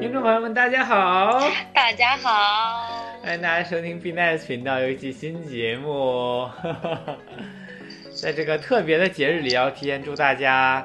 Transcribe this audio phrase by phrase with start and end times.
[0.00, 1.40] 听众朋友们，大家好！
[1.72, 6.50] 大家好，欢迎大家收听 B Nice 频道有一期新节目。
[8.20, 10.84] 在这个特别的节日里，要提前祝大家，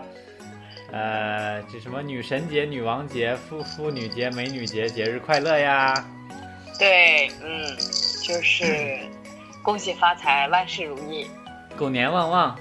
[0.91, 5.93] 呃，这什么女神节、女王节、妇妇女节、美女节，节日快乐呀！
[6.77, 7.65] 对，嗯，
[8.23, 8.99] 就是
[9.63, 11.25] 恭喜发财，万事如意。
[11.75, 12.59] 狗年旺旺！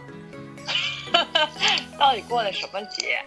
[1.98, 3.18] 到底过的什么节？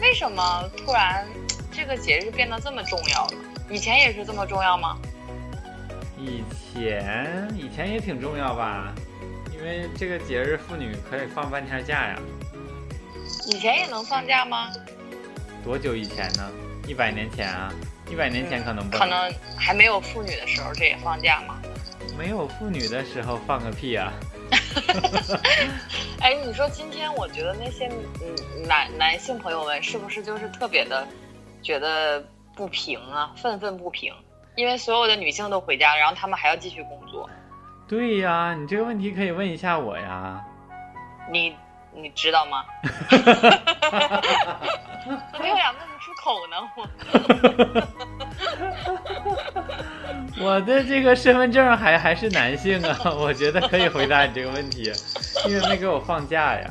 [0.00, 1.26] 为什么突然
[1.70, 3.32] 这个节日变得这么重要了？
[3.70, 4.96] 以前也是这么重要吗？
[6.16, 8.92] 以前以前也挺重要吧，
[9.52, 12.18] 因为这个节日妇女可以放半天假呀。
[13.46, 14.72] 以前也能放假吗？
[15.62, 16.50] 多久以前呢？
[16.86, 17.72] 一百年前啊？
[18.10, 21.60] 一百年前可能不可能还没有妇女的时候，这也放假吗？
[22.16, 24.12] 没有妇女的时候放个屁啊！
[26.20, 27.88] 哎，你说今天我觉得那些
[28.20, 28.34] 嗯
[28.66, 31.06] 男男性朋友们是不是就是特别的
[31.62, 32.22] 觉得
[32.54, 34.12] 不平啊，愤愤不平？
[34.56, 37.28] 因为所有的女性都回家，然后他们还要继续工作。
[37.88, 40.44] 对呀，你这个问题可以问一下我呀。
[41.30, 41.54] 你
[41.94, 42.64] 你知道吗？
[45.40, 46.86] 没有呀，问口呢我。
[50.40, 54.92] 我的这个身份证还还是男性啊， 我觉得可以回答你这个问题，
[55.46, 56.70] 因为没给我放假呀。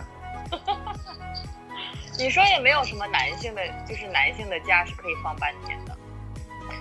[2.18, 5.96] 你说也没有什么男性的，就是男性的假是可以放半天的，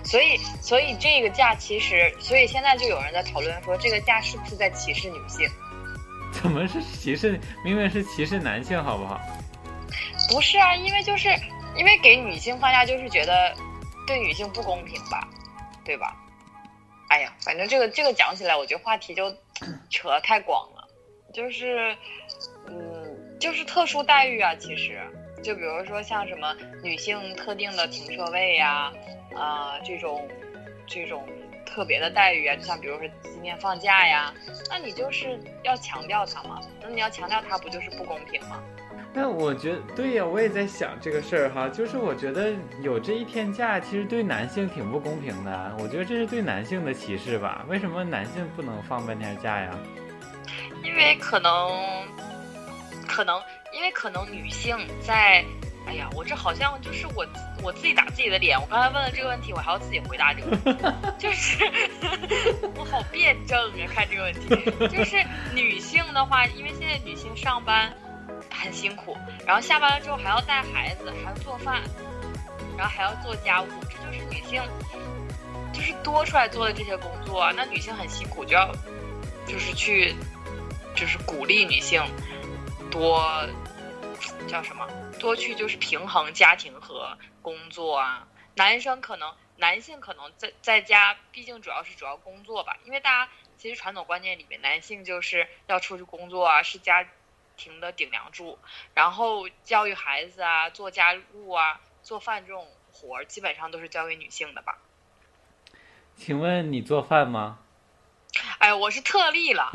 [0.03, 5.47] 所以所以这个假其实，所以现在就有人在讨论说，这个假是不是在歧视女性？
[6.31, 7.39] 怎么是歧视？
[7.63, 9.19] 明明是歧视男性，好不好？
[10.29, 11.29] 不是啊，因为就是
[11.77, 13.53] 因为给女性放假，就是觉得
[14.05, 15.27] 对女性不公平吧，
[15.85, 16.15] 对吧？
[17.09, 19.33] 哎呀，反正这个这个讲起来，我觉得话题就
[19.89, 20.87] 扯太广了，
[21.33, 21.95] 就是
[22.67, 24.99] 嗯，就是特殊待遇啊，其实。
[25.43, 26.53] 就比如说像什么
[26.83, 28.91] 女性特定的停车位呀，
[29.35, 30.27] 啊这种
[30.87, 31.23] 这种
[31.63, 34.33] 特别的待遇啊，就像比如说今天放假呀，
[34.67, 36.59] 那你就是要强调它嘛？
[36.81, 38.61] 那你要强调它，不就是不公平吗？
[39.19, 45.75] 那我觉得对呀，我也在想这个事儿哈，就是我觉得有这一天假，其实对男性挺不公平的。
[45.79, 47.65] 我觉得这是对男性的歧视吧？
[47.67, 49.71] 为什么男性不能放半天假呀？
[50.83, 51.51] 因为可能，
[53.07, 53.41] 可能。
[53.73, 55.43] 因为可能女性在，
[55.87, 57.25] 哎呀，我这好像就是我
[57.63, 58.59] 我自己打自己的脸。
[58.59, 60.85] 我刚才问了这个问题，我还要自己回答这个问题，
[61.17, 61.65] 就是
[62.77, 64.47] 我好辩证啊，看这个问题。
[64.95, 65.17] 就是
[65.55, 67.91] 女性的话，因为现在女性上班
[68.57, 71.81] 很辛苦，然后下班了之后还要带孩子，还要做饭，
[72.77, 74.61] 然后还要做家务，这就是女性
[75.73, 77.51] 就是多出来做的这些工作。
[77.53, 78.73] 那女性很辛苦，就要
[79.47, 80.15] 就是去
[80.95, 82.01] 就是鼓励女性
[82.91, 83.23] 多。
[84.47, 84.87] 叫什么？
[85.19, 88.27] 多去就是平衡家庭和工作啊。
[88.55, 92.77] 男生可能，男性可能在在家，毕竟主要是主要工作吧。
[92.85, 97.05] 因为大家其实传统观念里面，男性就是要出去工作啊，是家
[97.57, 98.57] 庭的顶梁柱。
[98.93, 104.77] 然后教育孩子啊，做家务啊，做饭这种活儿，基本上都是交给女性的吧。
[106.15, 107.59] 请问你做饭吗？
[108.59, 109.71] 哎，我是特例了。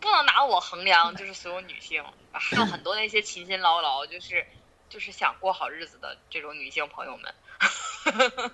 [0.00, 4.46] 不能拿我衡量，就是所有女性，还有很多那些勤勤劳劳，就是
[4.88, 7.34] 就是想过好日子的这种女性朋友们。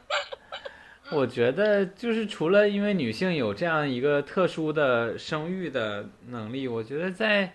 [1.10, 7.54] 我觉得就是除了因为女性有这样一个特殊的生育的能力，我觉得在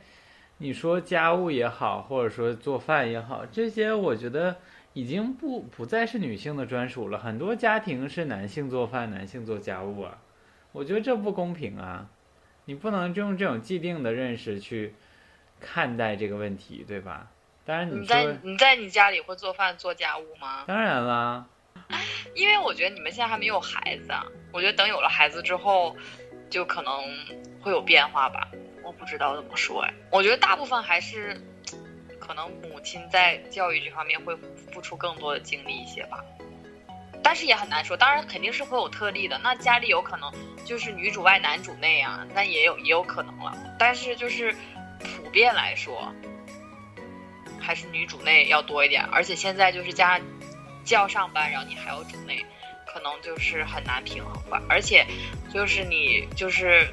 [0.58, 4.58] 你说家务也好，或者说做饭也好，这些我觉得
[4.94, 7.18] 已经不不再是女性的专属了。
[7.18, 10.18] 很多家庭是男性做饭，男性做家务啊，
[10.72, 12.08] 我觉得这不公平啊。
[12.66, 14.94] 你不能用这种既定的认识去
[15.60, 17.28] 看待这个问题，对吧？
[17.66, 20.64] 当然，你在你在你家里会做饭做家务吗？
[20.68, 21.48] 当然啦，
[22.36, 24.14] 因为我觉得你们现在还没有孩子，
[24.52, 25.96] 我觉得等有了孩子之后，
[26.50, 27.04] 就可能
[27.62, 28.50] 会有变化吧。
[28.84, 31.40] 我不知道怎么说哎，我觉得大部分还是
[32.20, 34.36] 可能母亲在教育这方面会
[34.74, 36.24] 付出更多的精力一些吧。
[37.24, 39.38] 但是也很难说，当然肯定是会有特例的。
[39.44, 40.32] 那家里有可能
[40.66, 43.56] 就是女主外男主内啊，那也有也有可能了。
[43.78, 44.56] 但是就是
[45.00, 46.12] 普遍来说，
[47.60, 49.06] 还是女主内要多一点。
[49.12, 50.20] 而且现在就是家
[50.84, 52.46] 既要上班，然后你还要准备，
[52.86, 54.62] 可能就是很难平衡吧。
[54.68, 55.06] 而且
[55.54, 56.88] 就是你就是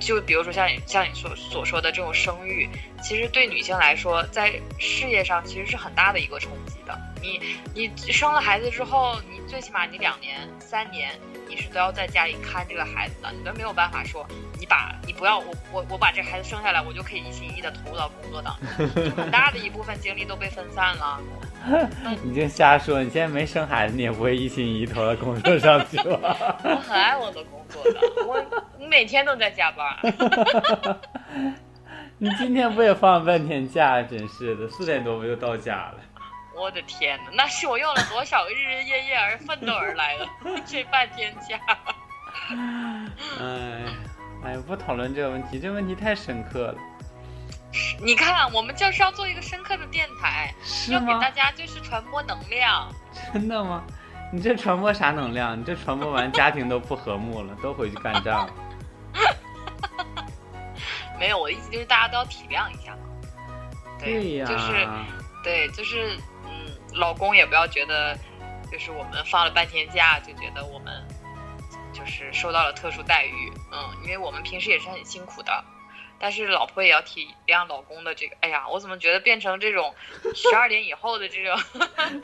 [0.00, 2.68] 就比如说像你像你所所说的这种生育，
[3.02, 6.98] 其实对女性来说，在事业上其实是很大的一个冲击的。
[7.22, 7.38] 你
[7.74, 11.10] 你生了孩子之后，你最起码你两年、三年，
[11.46, 14.26] 你是都要在家里看这个孩子的，你都没有办法说
[14.58, 21.20] 你把你不要我我我把这孩子生下来，我就可以一心一意的投入到工作当中，很大的一部分精力都被分散了。
[22.22, 26.58] 你就瞎说，你现在没生孩子，你也不会一心一意投到工作上去吧？
[26.64, 28.44] 我很爱我的工作的，我
[28.88, 29.96] 每天都在加班。
[32.18, 34.02] 你今天不也放了半天假？
[34.02, 35.94] 真是的，四点多不就到家了？
[36.54, 40.28] 我的天哪，那是我用了多少日日夜夜而奋斗而来的
[40.66, 41.58] 这半天假。
[43.40, 43.84] 哎，
[44.44, 46.74] 哎，不讨论这个问题，这个问题太深刻了。
[48.02, 51.30] 你看，我们就是要做一个深刻的电台，是要给大？
[51.30, 52.92] 家就是传播能量。
[53.32, 53.82] 真的吗？
[54.32, 55.58] 你这传播啥能量？
[55.58, 58.54] 你这传播完，家庭都不和睦了，都回去干仗了。
[61.18, 62.98] 没有，我的意思就是大家都要体谅一下嘛。
[63.98, 64.88] 对呀，就是
[65.42, 66.16] 对，就是
[66.46, 68.16] 嗯，老公也不要觉得，
[68.70, 71.04] 就是我们放了半天假就觉得我们
[71.92, 75.64] 就是受到了特殊待遇，嗯，因为我们平时也是很辛苦的。
[76.20, 79.94] 但是老婆也要体谅老公的这个，哎呀，我怎么觉得变成这种
[80.34, 81.58] 十二点以后的这种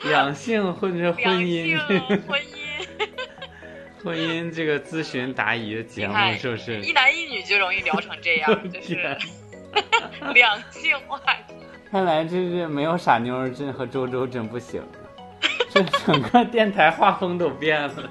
[0.07, 1.79] 两性或者婚两姻性
[2.27, 6.79] 婚姻，婚姻这个咨询答疑的节目是不是？
[6.81, 11.17] 一男一女就容易聊成这样，就是天两性话
[11.47, 11.55] 题。
[11.89, 15.41] 看来这是没有傻妞儿真和周周真不行啊，
[15.71, 18.09] 这整个电台画风都变了，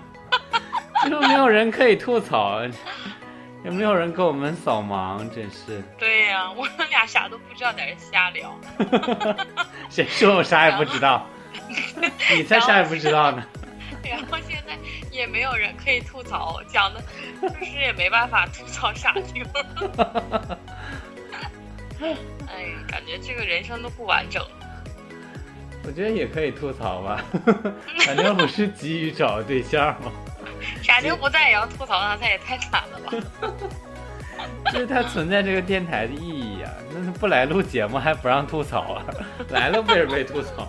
[1.08, 2.60] 就没有人可以吐槽，
[3.66, 5.82] 也没有人给我们扫盲，真是。
[5.98, 8.56] 对呀、我们俩啥都不知道，在这瞎聊。
[9.90, 11.26] 谁说我啥也不知道？
[12.32, 13.44] 你才啥也不知道呢。
[14.08, 14.78] 然后现在
[15.10, 17.02] 也没有人可以吐槽，讲的
[17.42, 19.44] 就是也没办法吐槽傻妞。
[22.46, 24.40] 哎，感觉这个人生都不完整。
[25.84, 27.20] 我觉得也可以吐槽吧，
[28.06, 30.12] 反正不是急于找对象嘛，
[30.82, 33.12] 傻妞不在也要吐槽他，他也太惨了吧？
[34.72, 36.70] 就是他存在这个电台的意义啊。
[36.92, 39.04] 那是不来录节目还不让吐槽啊，
[39.50, 40.68] 来了不也是被吐槽，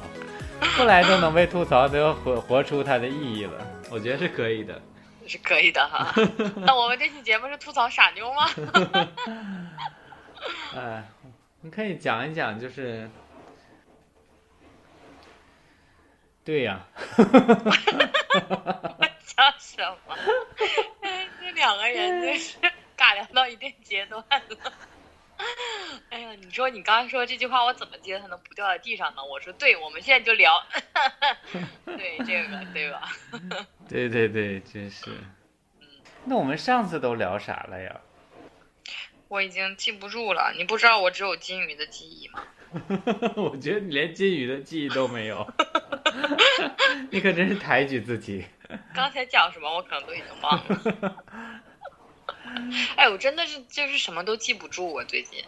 [0.78, 3.54] 不来都能被吐槽，都要活活出它的意义了。
[3.90, 4.82] 我觉得是可以的。
[5.28, 6.14] 是可以的哈。
[6.66, 8.48] 那我们这期节目是吐槽傻妞吗？
[10.76, 11.04] 哎，
[11.62, 13.10] 你可以讲一讲，就是，
[16.46, 16.80] 对呀、
[19.38, 20.18] 讲什么？
[21.40, 22.58] 这两个人真是
[22.98, 24.74] 尬聊到一定阶段了。
[26.10, 29.24] 哎呀，你说你刚才说这句话，我怎么接才能不掉在地上呢？
[29.24, 30.60] 我说对，我们现在就聊，
[31.86, 33.12] 对这个对吧？
[33.88, 35.12] 对对对，真是。
[35.12, 35.88] 嗯
[36.30, 38.02] 那我们上次都聊啥了呀？
[39.30, 42.44] 我已经记不住了，你不知道我只有金鱼的记忆吗？
[43.38, 45.48] 我觉得你连金鱼的记忆都没有，
[47.12, 48.44] 你可真是抬举自己。
[48.94, 51.24] 刚才讲什么我可能都已经忘了。
[52.96, 55.44] 哎，我真的是就是什么都记不住，我最近，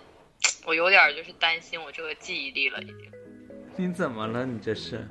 [0.65, 3.11] 我有点就是担心我这个记忆力了，已经，
[3.77, 4.45] 你怎么了？
[4.45, 5.07] 你这是？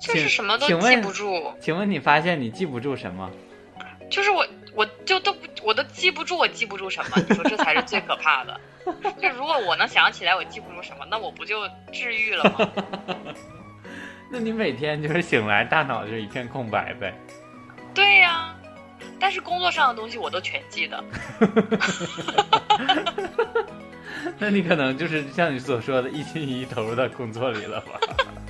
[0.00, 1.54] 就是什么都记不住。
[1.60, 3.30] 请问你发现你记不住什么？
[4.10, 7.16] 就是我，我就都不，我都记不住，我记不住什么？
[7.28, 8.60] 你说这才是最可怕的。
[9.20, 12.70] 就如果我能想起来我记不住什么，那我不就治愈了吗？
[14.28, 17.14] 那你每天就是醒来，大脑就是一片空白呗。
[17.94, 18.54] 对呀、
[19.18, 21.02] 但是工作上的东西我都全记得。
[24.38, 28.00] 那你可能就是像你所说的，一心一意投入到工作里了吧？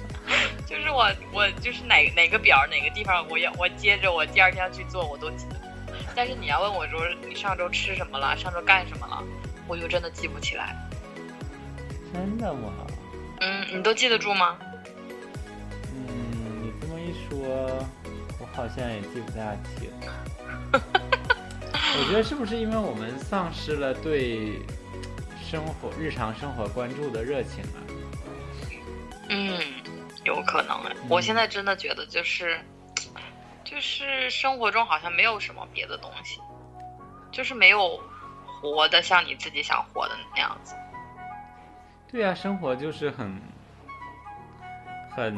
[0.66, 5.60] 就是我，我就是哪哪个表哪个地方，我要我接着我第二天要去做，我都记得住。
[6.14, 9.22] 但是你要问我说你上周吃什么了，上周干什么了，
[9.68, 10.74] 我就真的记不起来。
[12.12, 12.72] 真的吗？
[13.40, 14.58] 嗯，你都记得住吗？
[17.46, 19.90] 嗯，你这么一说，我好像也记不大清。
[21.98, 24.60] 我觉得是不是因为我们丧失了对
[25.42, 27.78] 生活、日常生活关注的热情啊？
[29.28, 29.58] 嗯，
[30.24, 30.94] 有可能哎。
[31.08, 32.60] 我现在真的觉得就是，
[33.64, 36.40] 就是生活中好像没有什么别的东西，
[37.30, 37.98] 就是没有
[38.60, 40.74] 活的像你自己想活的那样子。
[42.08, 43.40] 对呀、生活就是很
[45.14, 45.34] 很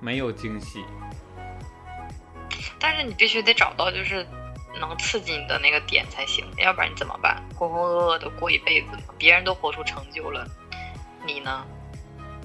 [0.00, 0.84] 没有惊喜。
[2.78, 4.26] 但是你必须得找到就是
[4.80, 7.42] 能刺激你的那个点才行，要不然你怎么办？
[7.54, 9.02] 浑浑噩噩的过一辈子吗？
[9.18, 10.46] 别人都活出成就了，
[11.26, 11.64] 你呢？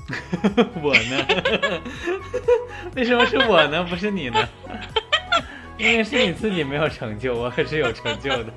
[0.81, 1.81] 我呢？
[2.95, 3.83] 为什么是我呢？
[3.83, 4.49] 不是你呢？
[5.77, 8.51] 因为是你自己没有成就，我可是有成就的。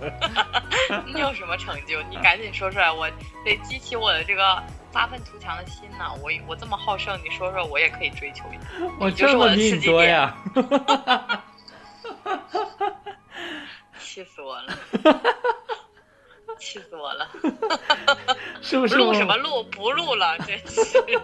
[1.07, 2.00] 你有什么成就？
[2.11, 3.09] 你赶紧说出来，我
[3.45, 4.62] 得激起我的这个
[4.97, 8.61] 发愤图强的心呐、我我这么好胜，你说说，我也可以追求一下。
[8.99, 10.35] 我就是我的刺激点多呀。
[14.00, 14.73] 气死我了！
[16.59, 17.29] 气死我了！
[18.62, 19.62] 是不是录什么录？
[19.65, 21.21] 不录了，真是的，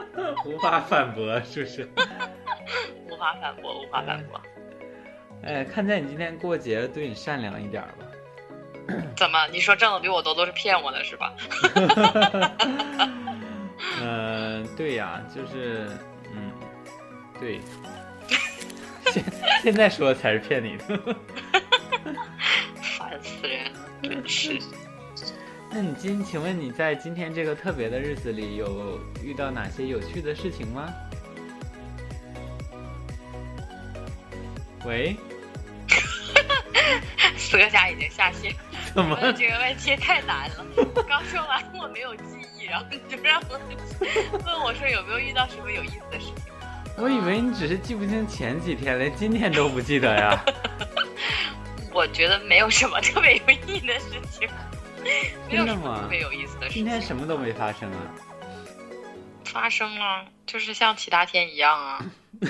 [0.48, 1.38] 无法反驳？
[1.42, 1.86] 是不是？
[3.10, 4.40] 无法反驳，无法反驳。
[5.42, 8.06] 哎，看在你今天过节，对你善良一点吧。
[9.16, 9.46] 怎么？
[9.48, 11.32] 你说挣的比我多都是骗我的是吧？
[14.02, 15.88] 嗯、 对呀，就是，
[16.34, 16.50] 嗯，
[17.38, 17.60] 对。
[19.12, 19.24] 现
[19.62, 21.16] 现在说才是骗你的。
[22.80, 24.58] 烦死人了，真是。
[25.72, 30.92] 那你今，请问你在今天这个特别的日子里，有遇到哪些有趣的事情吗？
[34.84, 35.14] 喂，
[37.36, 38.54] 死磕侠已经下线。
[38.94, 40.66] 怎么这个问题太难了。
[40.94, 42.22] 我刚说完我没有记
[42.58, 43.58] 忆，然后你就让我
[44.44, 46.34] 问我说有没有遇到什么有意思的事情。
[46.96, 50.38] 我以为你只是记不清前几天，连今天都不记得呀。
[51.94, 54.48] 我觉得没有什么特别有意义的事情，
[55.48, 57.98] 没有什么特别有意思的事情今天什么都没发生啊。
[59.44, 62.04] 发生了，就是像其他天一样啊。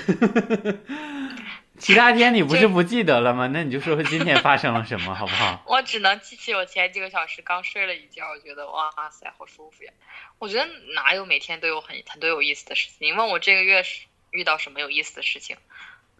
[1.80, 3.46] 其他天你不是不记得了吗？
[3.48, 5.62] 那你就说说今天发生了什么， 好不好？
[5.66, 9.92] 我只能记起我前几个小时刚睡了一觉，我觉得哇塞，好舒服呀！
[10.38, 13.08] 我觉得哪有每天都有很很多有意思的事情？
[13.08, 15.56] 你问我这个月是遇到什么有意思的事情，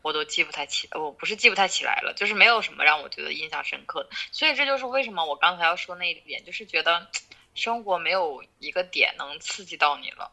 [0.02, 4.10] 我都记不太起，我不是记不太起来了，就是没有什么让我觉得印象深刻的。
[4.32, 7.06] 所以这就是为什么我刚才要说那一点，就是觉得
[7.54, 10.30] 生活没有一个点能刺激到你了，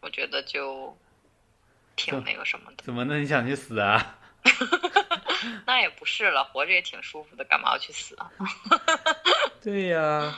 [0.00, 0.96] 我觉得就
[1.94, 2.84] 挺那个什么的。
[2.84, 3.18] 怎么那？
[3.18, 4.18] 你想去死啊？
[5.66, 8.30] 那也不是了，活着也挺舒服的，干嘛要去死啊？
[9.62, 10.34] 对呀，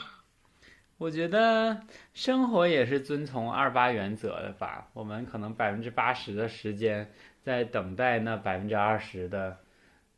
[0.97, 1.81] 我觉得
[2.13, 4.87] 生活也是遵从二八原则的吧。
[4.93, 9.59] 我们可能百分之八十的时间在等待那百分之二十的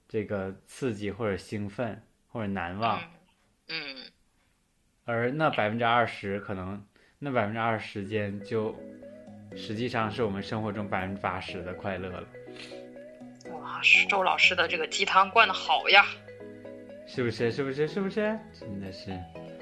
[0.08, 3.00] 这个刺激或者兴奋或者难忘，
[3.68, 4.12] 嗯，嗯，
[5.06, 6.86] 而那百分之二十可能
[7.20, 8.78] 那百分之二十时间就
[9.56, 12.28] 实际上是我们生活中百分之八十的快乐了，
[13.52, 16.06] 哇，周老师的这个鸡汤灌的好呀！
[17.08, 17.52] 是不是？
[17.52, 17.88] 是不是？
[17.88, 18.38] 是不是？
[18.60, 19.18] 真的是。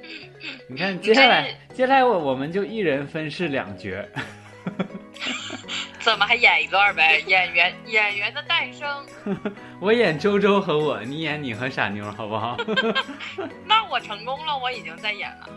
[0.70, 3.92] 你看，接下来，接下来我我们就一人分饰两角。
[6.00, 7.20] 怎么还演一段呗？
[7.26, 9.06] 演员演员的诞生，
[9.80, 12.58] 我演周周和我，你演你和傻妞，好不好？
[13.66, 15.50] 那我成功了，我已经在演了。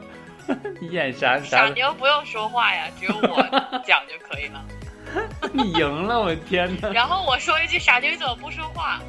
[0.80, 1.74] 你演啥傻啥？
[1.74, 4.64] 妞不用说话呀，只有我讲就可以了。
[5.52, 6.88] 你赢了，我天哪！
[6.90, 9.00] 然后我说一句：“傻妞，你怎么不说话？”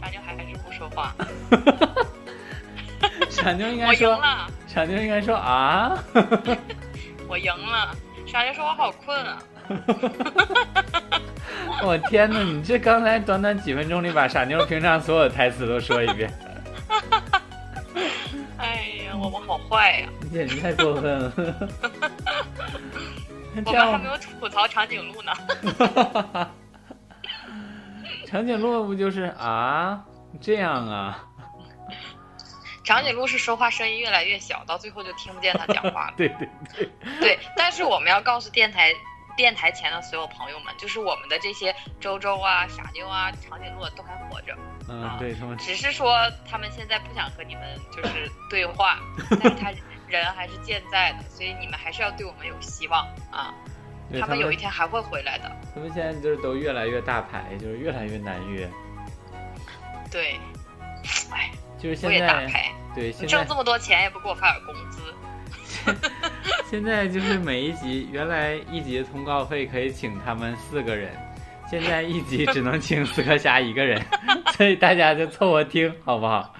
[0.00, 1.14] 傻妞还是不说话。
[3.30, 5.96] 傻妞应该说我赢了，傻妞应该说啊，
[7.28, 7.94] 我赢了。
[8.26, 9.42] 傻妞说：“我好困啊。
[11.82, 12.42] 我天哪！
[12.42, 16.30] 你这刚才短短几分钟里把傻妞平常所有台词都说一遍，”
[18.58, 20.08] 哎呀，我们好坏呀！
[20.20, 21.32] 你简直太过分了。
[23.66, 25.32] 我们还没有吐槽长颈鹿呢。
[28.26, 30.04] 长颈鹿不就是啊？
[30.40, 31.26] 这样啊？
[32.84, 36.14] 长颈鹿是说话声音越来越小，到最后就听不见它讲话了。
[36.16, 36.88] 对对对，
[37.20, 38.92] 对，但是我们要告诉电台
[39.36, 44.56] 电台前的所有朋友们，就是我们的这些周周啊、傻妞啊、长颈鹿都还活着，
[44.88, 46.16] 嗯，对他们只是说
[46.48, 47.62] 他们现在不想和你们
[47.94, 49.72] 就是对话，但是他
[50.18, 53.54] 人还是健在的，所以你们还是要对我们有希望啊！
[54.20, 55.50] 他们有一天还会回来的。
[55.72, 58.68] 他们现在就是都越来越大牌，就是越来越难约，
[60.10, 60.34] 对，
[61.30, 65.00] 哎，就是现在也打牌，对现在挣这么多钱也不给我发点工资。
[66.68, 71.10] 现在就是每一集，原来一集的通告费可以请他们四个人，
[71.70, 74.04] 现在一集只能请死磕侠一个人，
[74.56, 76.52] 所以大家就凑合听，好不好？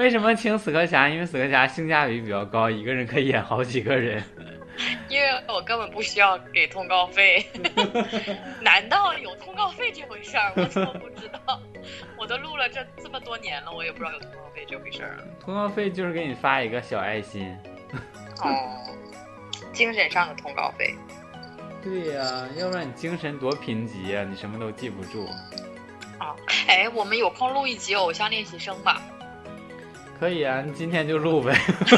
[0.00, 1.10] 为什么请死磕侠？
[1.10, 4.24] 因为死磕侠性价比比较高，一个人可以演好几个人。
[5.10, 7.44] 因为我根本不需要给通告费，
[8.62, 10.52] 难道有通告费这回事儿？
[10.56, 11.60] 我怎么不知道？
[12.18, 15.18] 我都录了这这么多年了，我也不知道有通告费这回事儿。
[15.38, 17.54] 通告费就是给你发一个小爱心。
[18.42, 18.50] 哦，
[19.70, 20.94] 精神上的通告费。
[21.82, 25.26] 对呀、要不然你精神多贫瘠呀、你什么都记不住。
[26.18, 26.34] 啊，
[26.68, 29.02] 哎，我们有空录一集《偶像练习生》吧？
[30.20, 31.58] 可以啊，你今天就录呗。
[31.88, 31.96] 这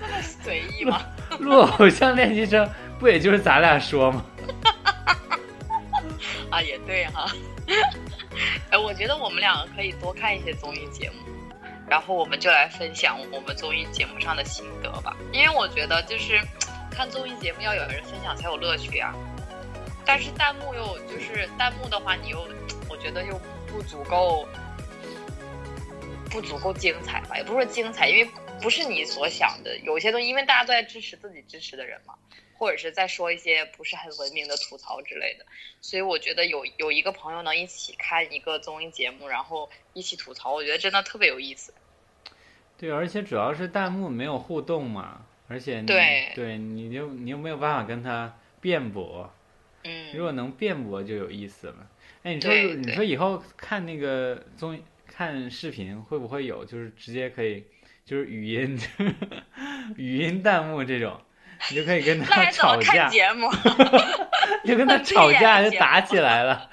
[0.00, 1.02] 么随意吗？
[1.40, 2.70] 录偶像练习生
[3.00, 4.24] 不也就是咱俩说吗？
[6.50, 7.28] 啊，也对哈。
[8.70, 11.16] 哎，我觉得我们两个可以多看一些综艺节目，
[11.88, 15.16] 然后我们就来分享我们综艺节目上的心得吧。
[15.32, 16.40] 因为我觉得就是
[16.92, 19.12] 看综艺节目要有人分享才有乐趣啊。
[20.04, 22.46] 但是弹幕又就是弹幕的话，你又
[22.88, 24.46] 我觉得又不足够，
[26.30, 27.36] 不足够精彩吧？
[27.36, 28.30] 也不是说精彩，因为
[28.62, 29.76] 不是你所想的。
[29.78, 32.14] 有些东西，因为大家都在支持自己支持的人嘛，
[32.54, 35.44] 或者是在说一些不是很文明的吐槽之类的，
[35.80, 41.74] 所以我觉得有有一个朋友能一起看一个综艺节目，然后一起吐槽，我觉得真的特别有意思。
[42.78, 49.32] 对，而且主要是弹幕没有互动嘛，而且你对对，你就你又没有办法跟他辩驳，
[49.84, 51.86] 嗯，如果能辩驳就有意思了。
[52.26, 57.64] 哎，你说你说以后看那个综艺看视频会不会有就是直接可以
[58.04, 58.76] 就是语音
[59.96, 61.20] 语音弹幕这种，
[61.70, 63.48] 你就可以跟他吵架看，节目？
[64.66, 66.68] 就跟他吵架就打起来了。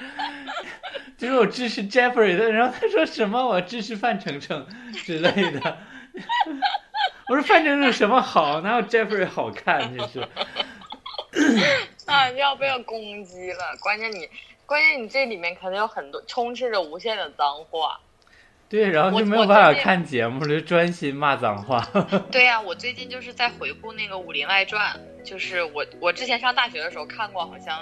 [1.20, 5.78] 就是我支持 Jeffrey 的，然后他说什么我支持范丞丞之类的。
[7.30, 9.96] 我说范丞丞什么好，哪有 Jeffrey 好看？
[9.96, 10.28] 就是。
[12.08, 13.78] 啊，要被攻击了。
[13.80, 14.28] 关键你，
[14.66, 18.00] 关键你这里面可能有很多充斥着无限的脏话。
[18.70, 21.88] 对，然后我就没有办法看节目，就专心骂脏话。
[22.32, 27.80] 对呀、我最近就是在回顾那个《武林外传》，就是我我之前上大学的时候看过，好像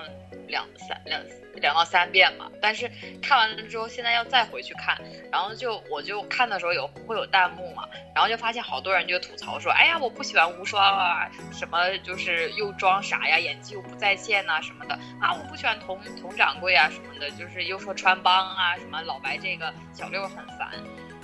[0.52, 1.20] 两三两
[1.56, 2.52] 两到三遍吧。
[2.62, 2.92] 但是
[3.22, 4.96] 看完了之后，现在要再回去看，
[5.32, 20.70] 然后就我就看的时候有会有弹幕嘛，然后就发现好多人就吐槽说，哎呀，我不喜欢无双啊，什么就是又装傻呀，演技又不在线呐、什么的啊，我不喜欢佟佟掌柜啊什么的，就是又说穿帮啊，什么老白这个小六很烦。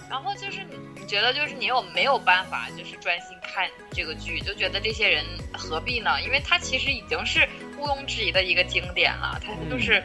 [0.09, 6.21] 然后就是你，你觉得就是你有没有办法，就是专心看这个剧，就觉得这些人何必呢？
[6.23, 7.47] 因为它其实已经是
[7.77, 10.01] 毋庸置疑的一个经典了，它就是，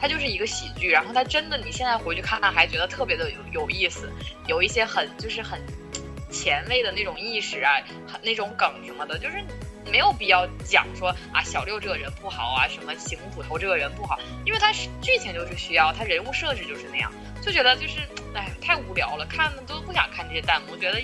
[0.00, 0.90] 它就是一个喜剧。
[0.90, 4.12] 然后它真的，你现在回去看看，还觉得特别的有有意思，
[4.48, 5.60] 有一些很就是很
[6.30, 9.42] 前卫的那种意识啊，很那种梗什么的，就是
[9.90, 17.12] 没有必要讲说啊小六这个人不好啊，什么邢捕头这个人不好，因为他是剧情就是需要，他人物设置就是那样。
[17.42, 18.00] 就觉得就是，
[18.34, 20.98] 哎，太无聊了，看的都不想看这些弹幕，觉得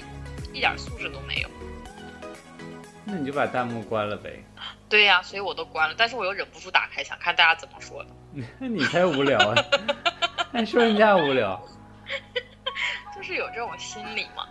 [0.54, 1.48] 一点素质都没有。
[3.04, 4.42] 那你就把弹幕关了呗。
[4.88, 8.10] 对呀、所以我都关了，但是我又忍不住打开，想看大家怎么说的。
[8.58, 9.54] 那 你才无聊啊！
[10.50, 11.62] 还说人家无聊。
[13.14, 14.48] 就是有这种心理嘛。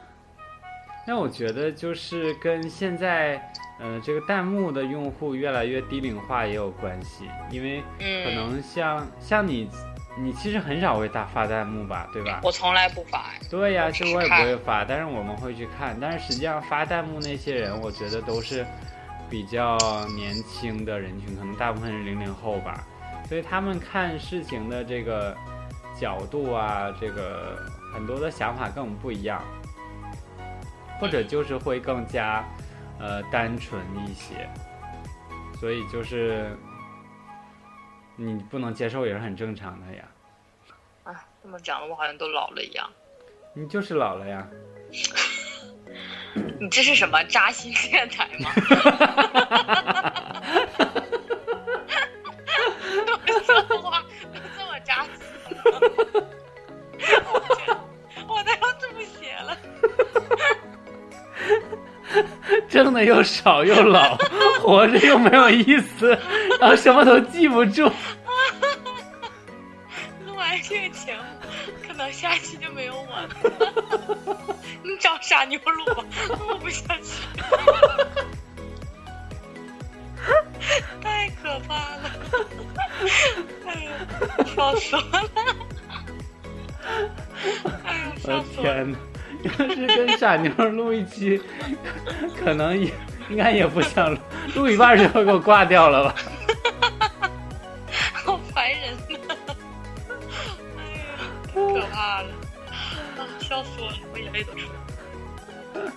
[1.08, 9.69] 那我觉得就是跟现在，呃，这个弹幕的用户越来越低龄化也有关系，因为嗯，可能像像你，
[10.17, 12.41] 你其实很少会大发弹幕吧，对吧？
[12.43, 13.39] 我从来不发哎。
[13.49, 15.97] 对呀，我其实我也不会发，但是我们会去看。
[15.99, 18.65] 但是实际上发弹幕那些人，我觉得都是
[19.29, 19.77] 比较
[20.15, 22.83] 年轻的人群，可能大部分是零零后吧，
[23.29, 25.33] 所以他们看事情的这个
[25.97, 27.57] 角度啊，这个
[27.93, 29.41] 很多的想法跟我们不一样，
[30.99, 32.43] 或者就是会更加
[32.99, 34.49] 呃单纯一些，
[35.59, 36.55] 所以就是
[38.15, 40.03] 你不能接受也是很正常的呀，
[41.03, 42.89] 啊，这么讲的我好像都老了一样。
[43.53, 44.47] 你就是老了呀。
[46.59, 48.51] 你这是什么扎心电台吗？
[63.03, 64.17] 又少又老，
[64.62, 66.17] 活着又没有意思，
[66.59, 67.89] 然后什么都记不住。
[90.29, 91.41] 傻妞录一期，
[92.39, 92.93] 可能也
[93.31, 94.19] 应该也不想录，
[94.53, 96.15] 录一半就会给我挂掉了吧？
[98.13, 98.95] 好烦人
[99.27, 99.35] 呐！
[100.77, 101.01] 哎呀，
[101.47, 102.27] 太可怕了！
[103.17, 105.91] 啊，笑死我了，我眼泪都出来了。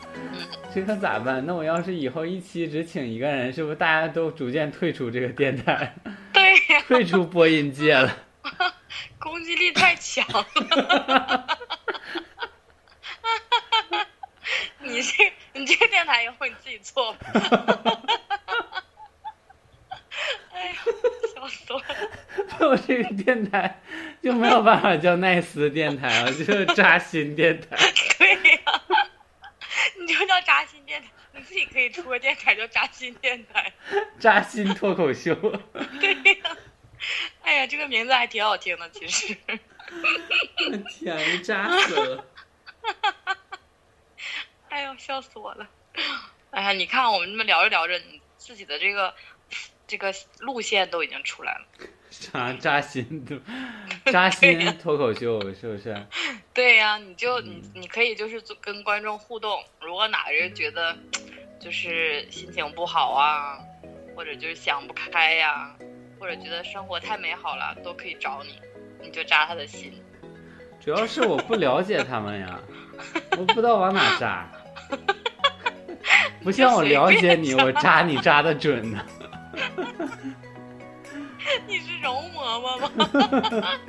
[0.75, 1.45] 这可咋办？
[1.45, 5.95] 那我要是以后一期只请一个人，是不是大家都逐渐退出这个电台，
[6.33, 8.17] 对呀、退出播音界了？
[9.21, 11.47] 攻击力太强了。
[14.93, 17.27] 你这 你这个电台以后你自己做吧。
[20.53, 20.75] 哎呀，
[21.35, 21.85] 笑死我了！
[22.71, 23.81] 我这个电台
[24.23, 27.77] 就没有办法叫奈斯电台了，就是扎心电台。
[28.19, 28.83] 对呀、
[29.99, 33.73] 你就叫扎心电台，你自己可以出个电台叫扎心电台。
[34.21, 35.35] 扎心脱口秀，
[36.01, 36.57] 对呀、
[37.43, 39.37] 哎呀，这个名字还挺好听的，其实。
[40.71, 42.25] 我天，扎死了！
[44.99, 45.69] 笑死我了！
[46.51, 49.15] 哎呀，你看我们这么聊着聊着，你自己的这个
[49.87, 51.65] 这个路线都已经出来了。
[52.11, 53.41] 啥扎心的，
[54.13, 56.07] 扎心脱口秀是不是？
[56.53, 60.95] 对呀、你就你你可以就是跟观众互动，如果哪个人觉得
[61.59, 63.59] 就是心情不好啊，
[64.15, 65.75] 或者就是想不开呀、
[66.21, 68.59] 或者觉得生活太美好了，都可以找你，
[69.01, 69.93] 你就扎他的心。
[70.85, 72.61] 主要是我不了解他们呀，
[73.31, 74.53] 我不知道往哪扎。
[76.43, 78.99] 不像我了解你，我扎你扎的准呢。
[81.67, 82.89] 你是容嬷嬷吗？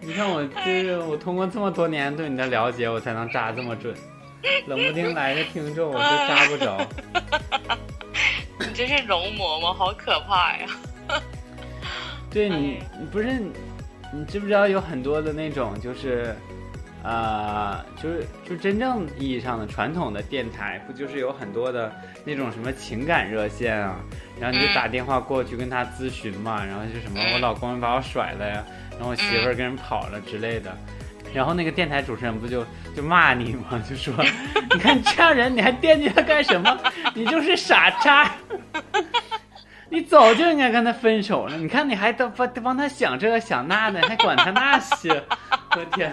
[0.00, 3.94] 你看我这，我通过这么多年对你的了解，我才能扎这么准。
[4.66, 6.78] 冷不丁来个听众，我就扎不着。
[8.60, 10.66] 你这是容嬷嬷，好可怕呀！
[12.30, 13.26] 对你，你不是
[14.12, 16.36] 你知不知道有很多的那种就是，
[17.06, 21.92] 呃，就是就真正意义上的传统的电台，不就是有很多的
[22.24, 23.94] 那种什么情感热线啊，
[24.40, 30.76] 然后你就打电话过去跟他咨询嘛，然后就什么嗯我老公把我甩了呀，然后我媳妇儿跟人跑了之类的。
[31.32, 32.64] 然后那个电台主持人不就
[32.96, 33.80] 就骂你吗？
[33.88, 34.12] 就说，
[34.72, 36.76] 你看这样人你还惦记他干什么？
[37.14, 38.28] 你就是傻叉。
[39.88, 41.56] 你早就应该跟他分手了。
[41.56, 45.22] 你看，你还帮帮帮他想这个想那的，还管他那些。
[45.76, 46.12] 我天，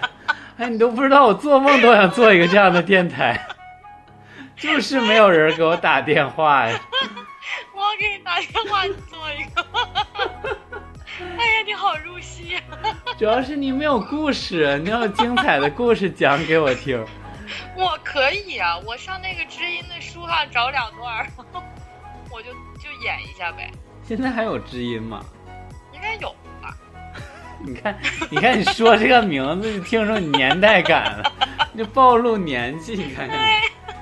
[0.58, 3.38] 哎，你都不知道，我做梦都想做一个这样的电台，
[4.56, 6.80] 就是没有人给我打电话呀。
[7.74, 9.66] 我给你打电话，你做一个。
[11.38, 12.62] 哎呀，你好入戏啊！
[13.18, 17.04] 主要是你没有故事，你要有精彩的故事讲给我听。
[17.76, 21.26] 我可以啊，我上那个知音的书上找两段儿，
[22.30, 23.70] 我就就演一下呗，
[24.02, 25.24] 现在还有知音吗？
[25.92, 26.43] 应该有吧？
[27.66, 27.98] 你看，
[28.30, 31.32] 你看，你说这个名字就听出你年代感了，
[31.72, 32.94] 你 就暴露年纪。
[32.94, 33.38] 你看看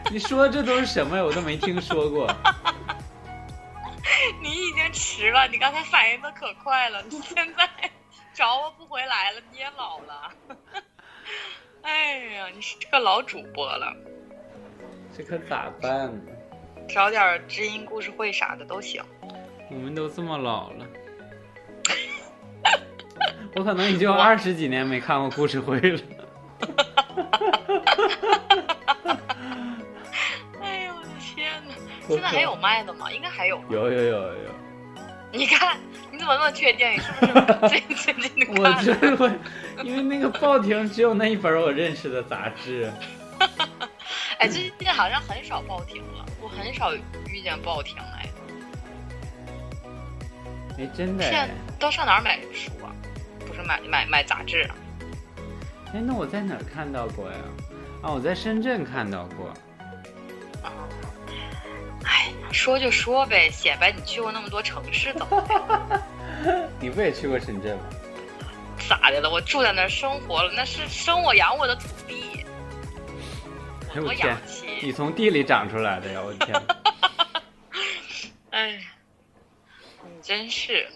[0.06, 1.22] 你，你说这都是什么呀？
[1.22, 2.26] 我都没听说过。
[4.42, 7.68] 你已经迟了，你刚才反应的可快了，你现在
[8.34, 10.32] 找我不回来了，你也老了。
[11.82, 13.94] 哎呀，你是这个老主播了，
[15.16, 16.32] 这可咋办呢？
[16.88, 19.02] 找点知音故事会啥的都行。
[19.70, 20.84] 我们都这么老了，
[23.54, 26.00] 我可能已经有二十几年没看过故事会了。
[30.62, 31.74] 哎呦我的天哪！
[32.08, 33.10] 现在还有卖的吗？
[33.12, 33.64] 应该还有吧。
[33.70, 34.50] 有有有有，
[35.32, 35.78] 你看，
[36.10, 36.90] 你怎么那么确定？
[36.92, 37.32] 你是不是
[37.68, 38.96] 最 最近的我看了？
[39.00, 39.30] 这会，
[39.82, 42.90] 因为那个报亭只有那一本我认识的杂志。
[44.38, 46.94] 哎，最近好像很少报亭了，我很少
[47.28, 48.30] 遇见报亭来的。
[50.78, 52.88] 哎，真的现在哎，都上哪儿买书啊？
[53.42, 54.74] 不是买买买杂志啊？
[55.94, 57.38] 哎，那我在哪儿看到过呀？
[58.02, 59.48] 啊，我在深圳看到过。
[60.62, 60.72] 啊，
[62.04, 67.82] 哎，说就说呗，显摆你去过那么多城市，怎么的 你不也去过深圳吗？
[68.88, 69.30] 咋的了？
[69.30, 72.44] 我住在那儿生活了，那是生我养我的土地，
[73.94, 74.36] 多哎我天！
[74.82, 76.20] 你从地里长出来的呀！
[76.24, 76.62] 我的天，
[78.50, 78.80] 哎，
[80.02, 80.88] 你真是。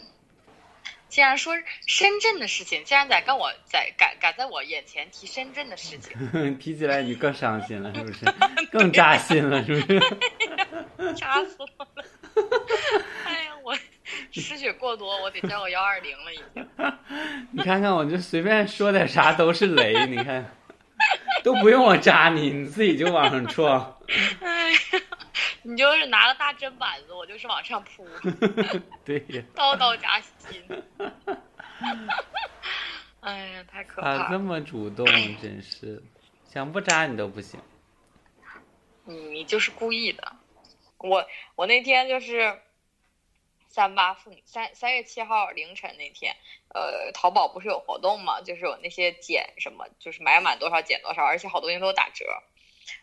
[1.17, 1.55] 既然说
[1.87, 6.13] 深圳的事情，竟然敢跟我在敢敢在我眼前提深圳的事情，
[6.61, 8.27] 提起来你就更伤心了，是不是？
[8.71, 9.99] 更扎心了，是不是？
[11.17, 12.05] 扎死我了！
[13.25, 13.75] 哎呀，我
[14.31, 16.69] 失血过多，我得叫个幺二零了，已经。
[17.51, 20.45] 你看看，我就随便说点啥都是雷，你看，
[21.43, 23.97] 都不用我扎你，你自己就往上撞。
[24.43, 24.79] 哎呀，
[25.63, 28.07] 你就是拿个大砧板子，我就是往上扑，
[29.05, 30.63] 对呀，刀刀扎心。
[33.21, 34.39] 哎呀，太可怕这！
[34.39, 35.05] 么主动，
[35.43, 36.03] 真是，
[36.49, 37.61] 想不扎你都不行。
[39.05, 40.33] 你你就是故意的。
[40.99, 42.59] 我我那天就是
[43.69, 46.35] 三八妇女三三月七号凌晨那天，
[46.75, 52.25] 呃，淘宝不是有活动嘛，就是有那些减什么，就是买满多少减多少，而且好多东西都有打折。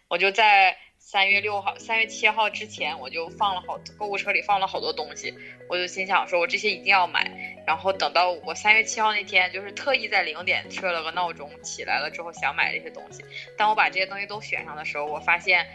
[0.08, 5.38] 我就在三月六号、三月七号之前，我就放了好购物车里放了好多东西，
[5.68, 7.30] 我就心想说，我这些一定要买。
[7.68, 13.22] 然后等到我三月七号那天，就是特意在零点设了个闹钟，起来了之后想买这些东西。
[13.58, 15.68] 当我把这些东西都选上的时候，我发现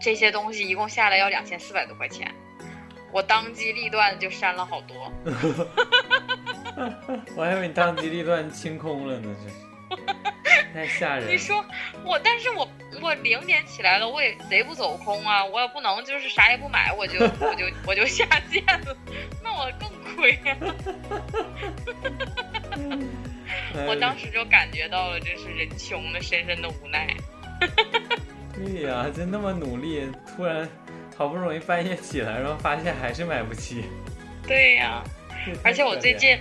[0.00, 2.32] 这些东西一共下来要两千四百多块钱，
[3.12, 5.12] 我当机立断就删了好多。
[7.36, 9.56] 我还以为你当机立断清空了呢，这是
[10.72, 11.64] 太吓人你说
[12.04, 12.68] 我，但是我
[13.00, 18.96] 我零点起来了，我也贼不走空啊，我也不能就是啥也不买，我就 我就我就下线了，
[19.42, 20.56] 那我更亏呀、
[23.86, 27.14] 我当时就感觉到了这是人穷的深深的无奈。
[28.54, 30.68] 对呀，就那么努力，突然
[31.16, 33.84] 好不容易半夜起来，然后发现还是买不起。
[34.46, 35.02] 对呀、
[35.64, 36.38] 而且我最近，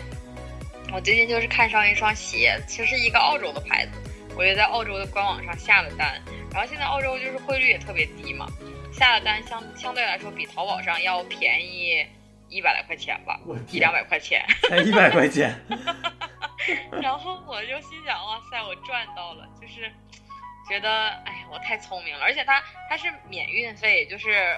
[0.91, 3.91] 我最近就是看上一双鞋，其实一个澳洲的牌子，
[4.35, 6.21] 我就在澳洲的官网上下了单。
[6.51, 8.47] 然后现在澳洲就是汇率也特别低嘛，
[8.91, 12.05] 下了单相相对来说比淘宝上要便宜
[12.49, 13.39] 一百来块钱吧，
[13.69, 15.55] 一两百块钱，才一百块钱。
[17.01, 19.91] 然后我就心想，哇塞，我赚到了，就是
[20.67, 24.55] 觉得，哎，我太聪明了，而且它它是免运费，就是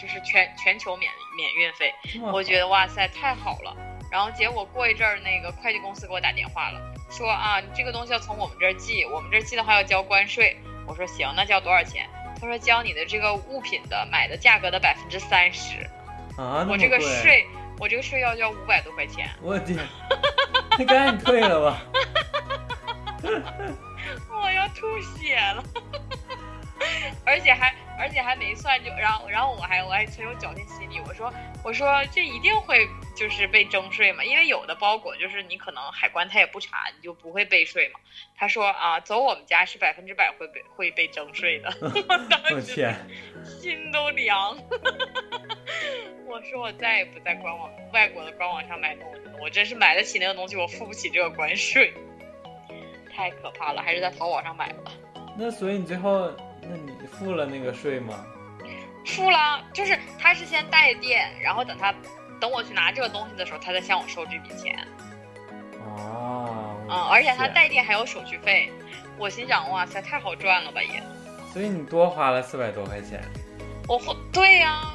[0.00, 1.94] 就是全全球免免运费，
[2.32, 3.76] 我觉得哇塞，太好了。
[4.10, 10.56] 然后结果过一阵儿，那个快递公司给我打电话了，说啊，你这个东西要从我们这儿寄，我们这儿寄的话要交关税。
[10.86, 12.08] 我说行，那交多少钱？
[12.40, 15.78] 他说交你的这个物品的买的价格的百分之三十。
[16.36, 17.46] 啊，我这个税，
[17.78, 19.28] 我这个税要交五百多块钱。
[19.42, 19.78] 我天，
[20.78, 21.82] 那赶紧退了吧。
[24.30, 25.64] 我要吐血了，
[27.26, 31.32] 而且还而且还没算就，然后然后我还我还存有侥幸心理，我说
[31.64, 38.00] 我说这一定会就是被征税嘛，因为有的包裹就是你可能海关他也不查，你就不会被税嘛。
[38.36, 41.68] 他说啊，走我们家是百分之百会被会被征税的。
[42.50, 42.94] 我天，
[43.44, 44.56] 心都凉。
[46.26, 51.92] 我说我再也不在官网外国的官网上买东西了，我真是买得起那个东西，我付不起这个关税。
[53.10, 54.92] 太可怕了，还是在淘宝上买吧。
[55.36, 56.30] 那所以你最后，
[56.68, 58.24] 那你付了那个税吗？
[59.06, 61.94] 付了，就是他是先带电，然后等他
[62.38, 64.76] 等我去拿这个东西的时候，他再向我收这笔钱。
[65.84, 66.76] 哦。
[66.90, 68.70] 嗯，而且他带电还有手续费，
[69.18, 71.02] 我心想，哇塞，太好赚了吧也。
[71.52, 73.22] 所以你多花了四百多块钱。
[73.88, 73.98] 我
[74.32, 74.92] 对呀。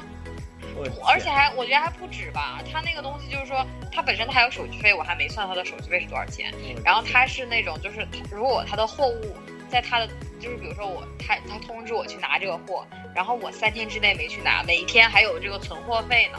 [0.76, 6.52] 我而且还我觉得还不止吧，他那个东西就是说，他本身他还有手续费，我还没算他的手续费是多少钱。
[6.84, 9.36] 然后他是那种，就是如果他的货物
[9.68, 10.08] 在他的，
[10.40, 16.38] 就是比如说我他他通知我去拿这个货，然后我三天之内没去拿，每一天还有这个存货费呢。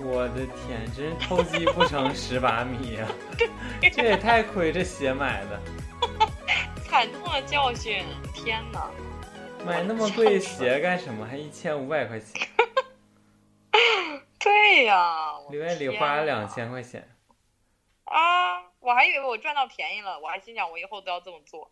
[0.00, 3.08] 我的天，真是偷鸡不成蚀把米啊！
[3.92, 5.60] 这也太亏，这鞋买的。
[6.88, 8.04] 惨痛的教训，
[8.34, 8.90] 天哪！
[9.64, 11.24] 买那么贵鞋干什么？
[11.24, 12.46] 还一千五百块钱。
[14.38, 15.16] 对呀，
[15.50, 17.08] 里外里花了两千块钱。
[18.04, 18.60] 啊！
[18.84, 21.70] 我还以为我赚到便宜了，我还心想我以后都要这么做，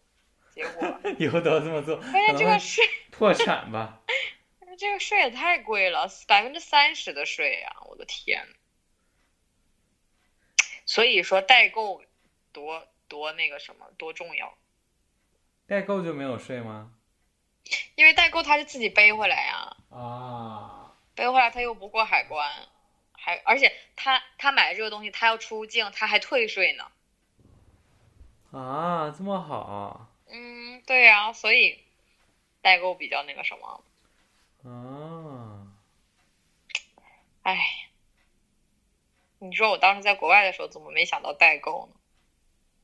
[0.50, 1.96] 结果 以后都要这么做。
[1.98, 4.00] 关键这个税 破产吧？
[4.78, 7.76] 这个税也太贵了，百分之三十的税呀！
[7.84, 8.48] 我的天。
[10.86, 12.02] 所以说代购
[12.52, 14.56] 多多那个什么多重要？
[15.66, 16.92] 代购就没有税吗？
[17.94, 22.50] 因为代购他是自己背回来呀，啊，背回来他又不过海关，
[23.12, 26.90] 还而且他他买的这个东西他要出境他还退税呢，
[28.52, 31.82] 啊，这么好，嗯，对呀，所以
[32.60, 33.82] 代购比较那个什么，
[34.70, 35.66] 啊，
[37.42, 37.58] 哎，
[39.38, 41.96] 你说我当时在国外的时候怎么没想到代购呢？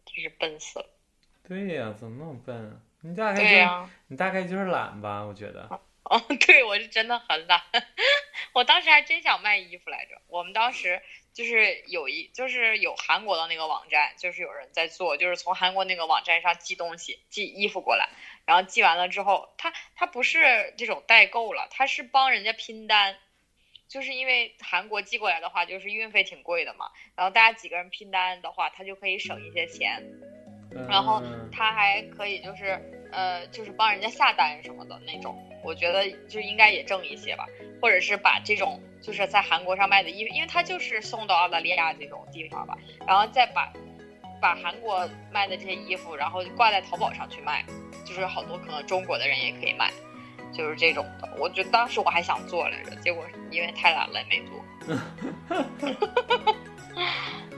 [0.07, 0.87] 真是笨死了。
[1.47, 2.81] 对呀，怎么那么笨啊？
[3.03, 5.69] 你大概就你大概就是懒吧，我觉得。
[6.05, 7.63] 哦， 对，我是真的很懒。
[8.55, 10.21] 我当时还真想卖衣服来着。
[10.27, 11.03] 我们当时
[11.39, 18.09] 就是有一，就是有韩国的那个网站，就是有人在做，就是从韩国那个网站上寄东西，寄衣服过来，
[18.45, 23.17] 然后寄完了之后，他他不是这种代购了，他是帮人家拼单，
[23.87, 30.03] 就是因为韩国寄过来的话，就是运费挺贵的嘛，然后大家几个人拼单的话，他就可以省一些钱。
[30.89, 31.23] 然后
[31.53, 37.47] 他还可以就是，呃，就是帮人家下单什么的那种，我觉得就应该也挣一些吧，
[37.81, 43.73] 或者是把这种就是在韩国上卖的衣服，因为它就是送到澳大利亚这种地方吧，然后再把
[44.41, 47.65] 把韩国卖的这些衣服，然后挂在淘宝上去卖，
[48.05, 49.91] 就是好多可能中国的人也可以买，
[50.53, 51.29] 就是这种的。
[51.39, 54.65] 我觉得当时我还想做来着，结果因为太懒了没做。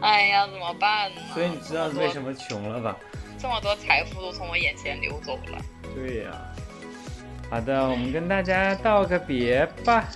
[0.00, 1.20] 哎呀，怎么办呢？
[1.34, 2.96] 所以你知道为什么穷了吧？
[3.40, 5.59] 这么多财富都从我眼前流走了。
[5.94, 6.31] 对呀。
[7.48, 10.09] 好的，我们跟大家道个别吧。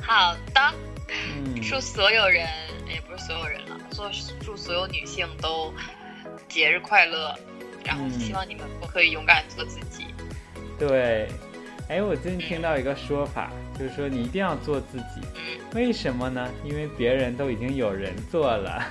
[0.00, 0.74] 好的。
[1.08, 1.60] 嗯。
[1.60, 2.46] 祝所有人，
[2.88, 4.04] 也不是所有人了，祝
[4.40, 5.74] 祝所有女性都
[6.48, 7.34] 节日快乐。
[7.84, 10.06] 然后希望你们都可以勇敢做自己。
[10.78, 11.28] 对。
[11.88, 15.26] 哎，我最近听到一个说法，就是说你一定要做自己。
[15.74, 16.48] 为什么呢？
[16.62, 18.84] 因为别人都已经有人做了。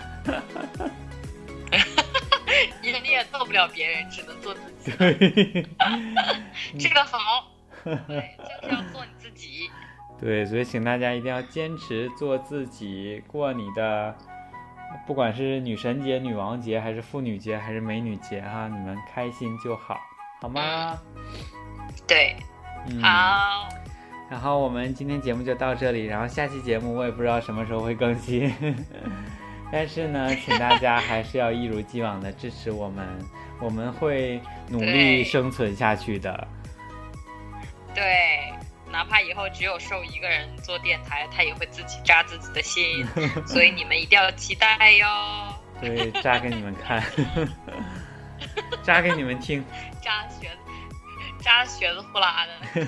[3.01, 4.91] 你也做不了别人，只能做自己。
[4.97, 5.67] 对。
[6.79, 7.51] 这个好。
[7.83, 9.69] 对，就是要做你自己。
[10.19, 14.15] 对，所以请大家一定要坚持做自己，过你的，
[15.05, 19.97] 不管是女神节、女王节，还是妇女节，还是美女节，哈，你们开心就好，
[20.41, 20.97] 好吗？
[22.07, 22.35] 对。
[23.01, 23.67] 好，
[24.29, 28.49] 然后我们今天节目就到这里，然后下期节目我也不知道什么时候会更新，
[29.71, 33.05] 但是呢， 请大家还是要一如既往的支持我们，
[33.59, 36.47] 我们会努力生存下去的。
[37.93, 38.53] 对，
[38.91, 43.05] 哪怕以后只有受一个人做电台，他也会自己扎自己的心，
[43.45, 45.07] 所以你们一定要期待哟，
[45.81, 47.03] 对，扎给你们看，
[48.83, 49.63] 扎给你们听，
[50.01, 50.49] 扎学
[51.39, 52.87] 扎学子呼啦的。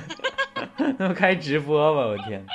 [0.97, 2.45] 那么开直播吧，我天！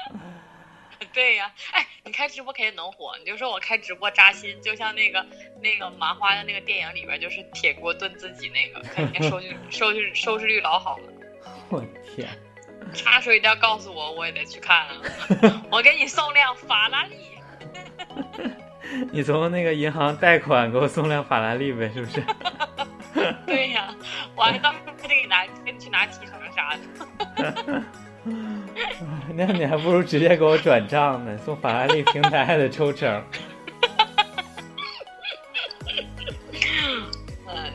[1.14, 3.16] 对呀、哎，你开直播肯定能火。
[3.18, 5.24] 你就说我开直播扎心，就像那个
[5.62, 11.04] 那个麻花的那个电影里边，就是铁锅炖自己那个，肯定收视收视收视率老好了。
[11.70, 12.28] 我天，
[12.92, 15.00] 啥时候一定要告诉我，我也得去看啊！
[15.70, 17.16] 我给你送辆法拉利。
[19.10, 22.22] 你从那个银行贷款给我送辆法拉利呗，是不是？
[23.46, 23.94] 对呀、
[24.36, 27.82] 我还到时候得给你拿，给你去拿提成啥的。
[29.34, 33.08] 那你还不如直接给我转账呢，送法拉利平台还得抽成。
[37.48, 37.72] 哎，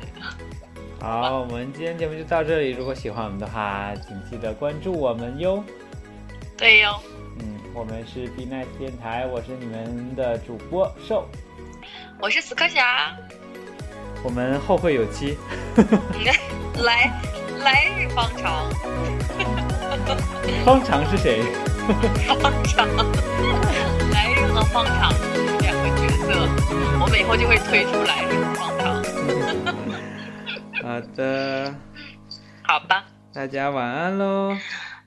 [1.00, 2.72] 好，我们今天节目就到这里。
[2.72, 5.64] 如果喜欢我们的话，请记得关注我们哟。
[6.58, 7.00] 对哟，
[7.40, 11.28] 嗯，我们是 B Nice 电台，我是你们的主播瘦，
[12.22, 13.16] 我是死磕侠，
[14.24, 15.38] 我们后会有期。
[16.84, 17.12] 来
[17.64, 18.70] 来日方长，
[20.66, 21.42] 方长是谁？
[22.42, 22.88] 方长，
[24.12, 25.12] 来日和方长
[25.62, 26.28] 两个角色，
[27.02, 29.04] 我们以后就会推出来日和方长。
[30.84, 31.74] 好的，
[32.64, 34.56] 好吧，大家晚安喽，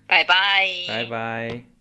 [0.06, 1.71] 拜拜，拜拜。